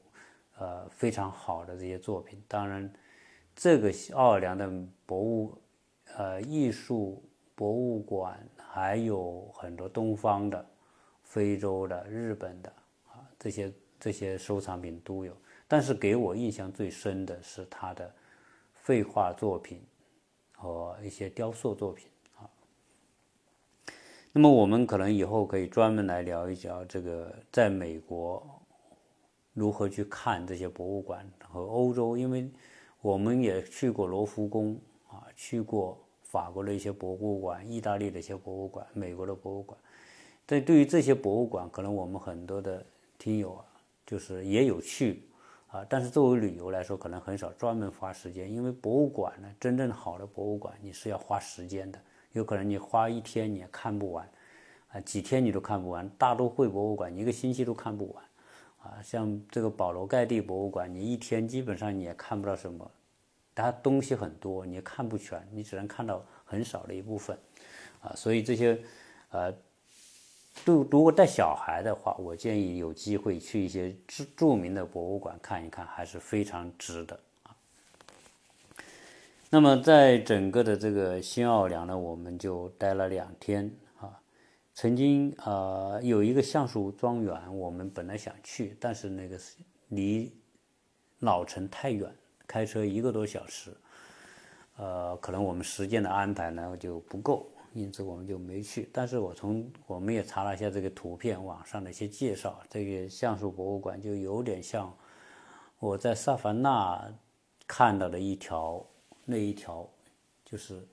[0.60, 2.40] 呃，非常好的这些作品。
[2.48, 2.92] 当然，
[3.56, 4.72] 这个奥尔良的
[5.08, 5.58] 博物，
[6.16, 7.24] 呃，艺术
[7.56, 10.64] 博物馆还有很多东方的、
[11.24, 12.72] 非洲的、日本的
[13.08, 15.36] 啊，这些这些收藏品都有。
[15.72, 18.12] 但是给我印象最深的是他的
[18.84, 19.80] 绘画作品
[20.54, 22.08] 和一些雕塑作品
[22.40, 22.50] 啊。
[24.32, 28.44] 那么我们可能以后可以专门来聊一聊这个在美国
[29.54, 32.50] 如何去看这些博物馆和欧洲，因为
[33.02, 34.76] 我们也去过罗浮宫
[35.08, 39.80] 啊，去过法国的一些博物馆、意大利的一些博物馆、美国的博物馆。
[40.48, 42.84] 但对于这些博物馆，可能我们很多的
[43.20, 43.66] 听友啊，
[44.04, 45.22] 就是也有去。
[45.72, 52.00] 啊，但是作为旅游来说，可能很少专门花时间，因为博物馆呢，真正好的博物馆你是要花时间的，
[52.32, 54.28] 有可能你花一天你也看不完，
[54.88, 56.10] 啊，几天你都看不完。
[56.18, 58.24] 大都会博物馆一个星期都看不完，
[58.80, 62.92] 啊，像这个保罗盖蒂博物馆，你一天基本上你也看不到什么，
[63.54, 67.38] 它东西很多，你看不全，你只能看到很少的一部分，
[68.02, 68.82] 啊，所以这些，
[69.30, 69.54] 呃，
[70.66, 77.20] 都如果带小孩的话，我建议有机会去一些著著名的博物馆看一看，还是非常值得。
[79.50, 84.20] 那么，在整个的这个新奥尔良呢，我们就待了两天啊。
[84.76, 89.40] 曾经啊，有一个橡树庄园，我们本来想去，但是那个
[89.88, 90.32] 离
[91.20, 92.14] 老城太远，
[92.46, 93.76] 开车一个多小时，
[94.78, 98.90] 呃，可能我们时间的安排呢就不够，因此我们就没去。
[98.92, 104.94] 但是我从我们也查了一下这个图片，网上的一些介绍，这个橡树博物馆就有点像
[105.80, 107.12] 我在萨凡纳
[107.68, 108.86] 看到的一条。
[109.32, 109.88] 那一条
[110.44, 110.84] 就是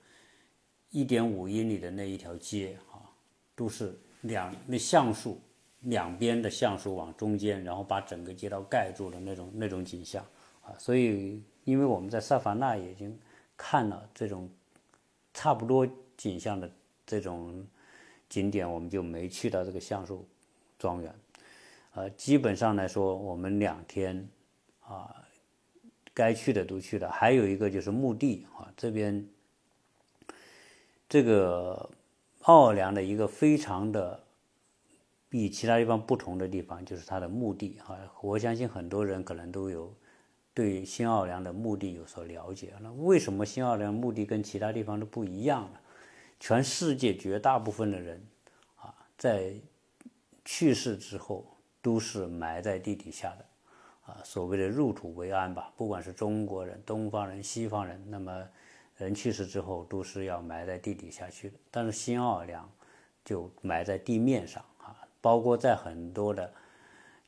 [0.91, 3.01] 一点五英里的那一条街啊，
[3.55, 5.41] 都是两那橡树
[5.79, 10.23] 两边的橡树往中间，然后把整个街道盖住的那种那种景象
[10.61, 10.75] 啊。
[10.77, 13.17] 所以，因为我们在萨凡纳已经
[13.55, 14.47] 看了这种
[15.33, 16.69] 差不多景象的
[17.05, 17.65] 这种
[18.27, 20.27] 景点，我们就没去到这个橡树
[20.77, 21.15] 庄园。
[21.93, 24.27] 呃，基本上来说，我们两天
[24.81, 25.23] 啊。
[26.13, 29.23] 该去的都去了，还有一个就是墓地啊，这边
[31.07, 31.91] 这个
[32.41, 34.23] 奥尔良的一个非常的
[35.29, 37.95] 比其他地方不同的地方，就是它的墓地啊。
[38.21, 39.93] 我相信很多人可能都有
[40.55, 42.73] 对新奥尔良的墓地有所了解。
[42.81, 45.79] 那为什么新奥尔良墓地跟其他地方都不一样呢？
[46.39, 48.25] 全世界绝大部分的人
[48.77, 49.53] 啊，在
[50.45, 51.45] 去世之后
[51.81, 53.45] 都是埋在地底下的。
[54.05, 58.47] 啊，所谓的入土为安吧，不管是中国人、东方人、西方人，那么
[58.95, 61.57] 人去世之后都是要埋在地底下去的。
[61.69, 62.69] 但是新奥尔良
[63.25, 66.49] 就埋在地面上啊，包括在很多的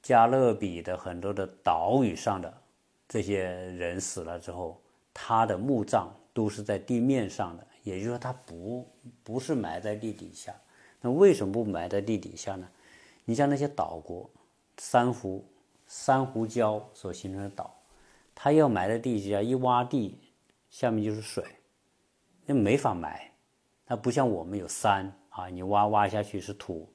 [0.01, 2.61] 加勒比的很多的岛屿上的
[3.09, 4.81] 这些人死了之后，
[5.13, 8.87] 他的墓葬都是在地面上的，也就是说它不
[9.23, 10.55] 不是埋在地底下。
[11.01, 12.67] 那为什么不埋在地底下呢？
[13.25, 14.29] 你像那些岛国，
[14.77, 15.43] 珊瑚。
[15.91, 17.75] 珊瑚礁所形成的岛，
[18.35, 20.19] 它要埋在地底下，一挖地，
[20.69, 21.43] 下面就是水，
[22.45, 23.31] 那没法埋。
[23.87, 26.87] 它不像我们有山啊，你挖挖下去是土。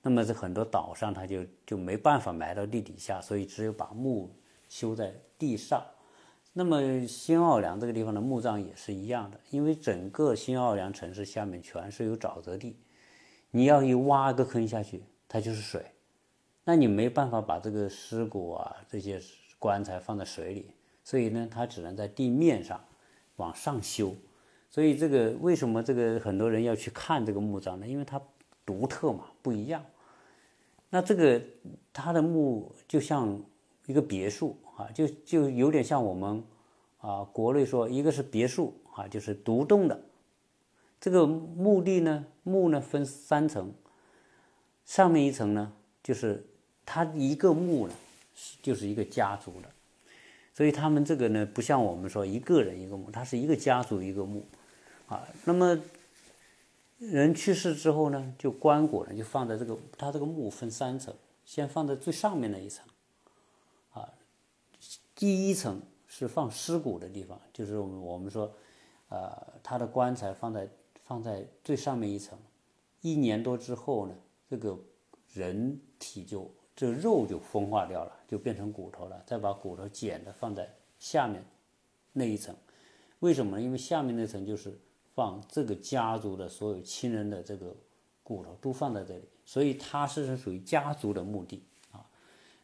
[0.00, 4.34] 那么在很多岛上，它就就没办法埋到地底下，所以只有把墓
[4.70, 5.84] 修在地上。
[6.52, 12.76] 那么新奥尔良这个地方的墓葬也是一样的，因为整个新奥尔良城市下面全是有沼泽地，
[13.52, 15.84] 你要一挖个坑下去，它就是水。
[16.64, 19.20] 那你没办法把这个尸骨啊这些
[19.58, 20.74] 棺材放在水里，
[21.04, 22.84] 所以呢，它只能在地面上
[23.36, 24.14] 往上修。
[24.68, 27.86] 所以这个为什么这个很多人要去看这个墓葬呢？
[27.86, 28.20] 因为它
[28.66, 29.84] 独特嘛，不一样。
[30.90, 31.40] 那这个
[31.92, 33.40] 它的墓就像
[33.86, 36.42] 一个别墅啊，就就有点像我们
[36.98, 40.00] 啊国内说一个是别墅啊，就是独栋的。
[41.00, 43.72] 这个墓地呢，墓呢分三层，
[44.84, 45.72] 上面一层呢
[46.02, 46.46] 就是。
[46.92, 47.94] 他一个墓呢，
[48.60, 49.70] 就是一个家族的，
[50.52, 54.44] 所以他们这个呢，不像我们说一个人一个墓，他是一个家族一个墓，
[55.06, 55.78] 啊，那么
[56.98, 61.14] 人去世之后呢，就棺椁呢就放在这个，他这个墓分三层，
[61.44, 62.84] 先放在最上面那一层，
[65.20, 68.50] 第一层是放尸骨的地方，就是我们我们说，
[69.10, 69.30] 呃，
[69.62, 70.66] 他的棺材放在
[71.04, 72.38] 放在最上面一层，
[73.02, 74.14] 一年多之后呢，
[74.48, 74.78] 这个
[75.34, 76.50] 人体就。
[76.74, 79.22] 这肉就风化掉了，就变成骨头了。
[79.26, 80.66] 再把骨头剪的放在
[80.98, 81.44] 下面
[82.14, 82.56] 那一层，
[83.18, 83.62] 为什么呢？
[83.62, 84.80] 因为下面那层就是
[85.14, 87.76] 放这个家族的所有亲人的这个
[88.22, 91.62] 骨头都放在这里，所以它是属于家族的墓地。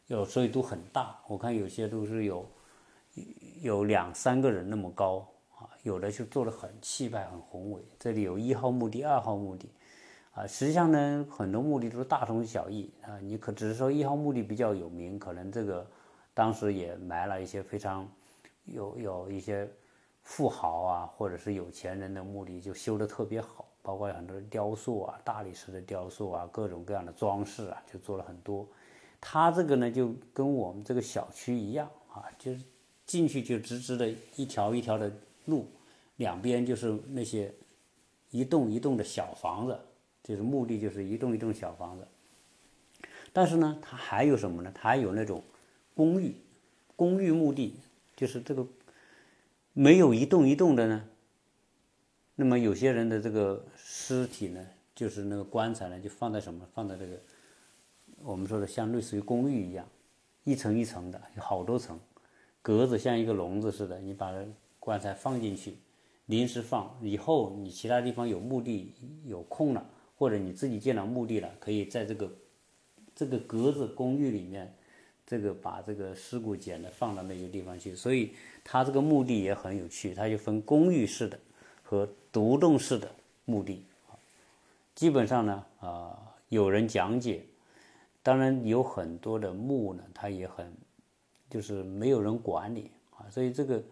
[0.07, 2.45] 有所以都很大，我看有些都是有
[3.61, 5.27] 有两三个人那么高
[5.57, 7.81] 啊，有的就做的很气派、很宏伟。
[7.99, 9.69] 这里有一号墓地、二号墓地。
[10.31, 13.17] 啊，实际上呢，很多墓地都是大同小异啊。
[13.19, 15.85] 你可只是说一号墓地比较有名，可能这个
[16.33, 18.07] 当时也埋了一些非常
[18.65, 19.67] 有有一些
[20.21, 28.65] 富豪啊，或者是有钱人的墓地，就修得特别好，包括很多雕塑啊、大理石的雕塑啊、各种各样的装饰啊，就做了很多。
[29.19, 32.61] 它这个呢，就跟我们这个小区一样啊，就是
[33.05, 35.11] 进去就直直的一条一条的
[35.45, 35.67] 路，
[36.15, 37.53] 两边就是那些
[38.31, 39.79] 一栋一栋的小房子。
[40.23, 42.05] 就是墓地，就是一栋一栋小房子，
[43.31, 44.69] 但是呢，它还有什么呢？
[44.75, 45.41] 它还有那种
[45.95, 46.35] 公寓，
[46.97, 47.79] 公寓墓地，
[48.13, 48.67] 就是这个
[49.71, 51.07] 没有一栋一栋的呢。
[52.35, 56.67] 那么有些人的这个尸体呢，就是那个棺材呢，就放在什么？
[56.73, 57.17] 放在这个
[58.23, 59.85] 我们说的像类似于公寓一样，
[60.43, 61.99] 一层一层的，有好多层，
[62.61, 64.33] 格子像一个笼子似的，你把
[64.79, 65.77] 棺材放进去，
[66.25, 68.93] 临时放，以后你其他地方有墓地
[69.25, 69.85] 有空了，
[70.17, 72.31] 或者你自己建了墓地了，可以在这个
[73.15, 74.73] 这个格子公寓里面。
[75.29, 78.31] 这个把这个尸骨捡的放到那个地方去，所以
[78.63, 81.37] 它这个墓地也很有趣，它就分公寓式的
[81.83, 83.11] 和独栋式的
[83.43, 83.83] 墓地。
[84.95, 87.43] 基本上呢，啊，有人讲解，
[88.27, 90.69] 当然有很多的墓呢，它也很
[91.49, 93.83] 就是没有人管理啊，所以这个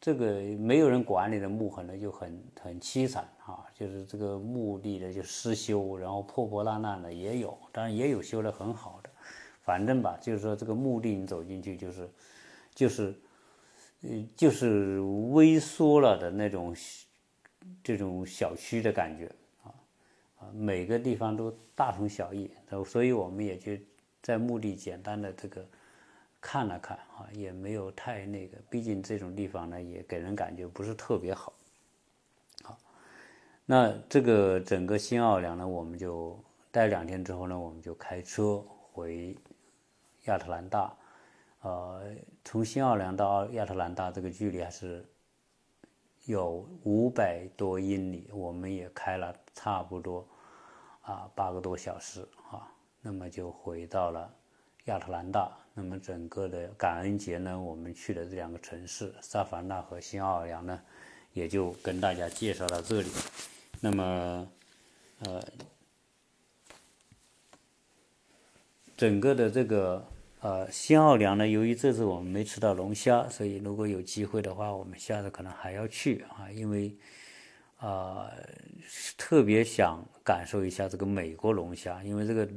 [0.00, 9.10] 这个没有人管理的墓可能就很很凄惨啊，就是这个墓地的就失修，然后破破烂烂的也有，当然也有修的很好的。
[9.60, 12.08] 反正吧，就是说这个墓地你走进去就是，
[12.72, 13.12] 就是，
[14.02, 15.00] 呃，就是
[15.32, 16.72] 微缩了的那种
[17.82, 19.28] 这种小区的感觉
[20.40, 22.50] 啊，每个地方都大同小异，
[22.84, 23.72] 所以我们也就
[24.20, 25.64] 在墓地简单的这个
[26.40, 31.52] 看了看啊，也没有太那个，毕竟这种地方呢也给人感觉不是特别好。
[32.62, 32.76] 好，
[33.64, 36.36] 那这个整个新奥尔良呢，我们就
[36.72, 39.36] 待两天之后呢，我们就开车回。
[40.26, 40.94] 亚特兰大，
[41.62, 42.14] 呃，
[42.44, 45.02] 从新奥尔良到亚特兰大这个距离还是
[46.30, 50.26] 有五百多英里，我们也开了差不多
[51.02, 52.72] 啊八个多小时啊，
[53.02, 54.32] 那么就回到了
[54.84, 55.50] 亚特兰大。
[55.74, 60.80] 那么整个的感恩节呢，我们去的这两个城市萨凡纳和新奥尔良呢，
[61.32, 63.08] 也就跟大家介绍到这里。
[63.80, 64.48] 那么，
[65.24, 65.42] 呃。
[68.96, 70.04] 整个的这个
[70.40, 76.96] 呃新奥良呢，由于这次我们没吃到龙虾，所以如果有机会的话，我们下次可能还要去啊，因为
[77.76, 78.30] 啊
[79.18, 82.48] 特别想感受一下这个美国龙虾，因为这个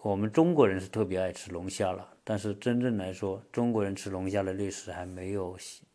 [0.00, 5.86] 我们中国人是特别爱吃龙虾了，但是真正来说，中国人吃龙虾的历史还没有新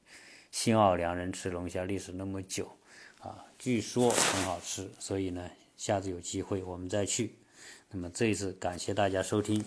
[0.49, 2.71] 新奥良人吃龙虾历史那么久
[3.19, 7.35] 啊，据说很好吃，所以呢，下次有机会我们再去。
[7.91, 9.61] 那么这一次感谢大家收听。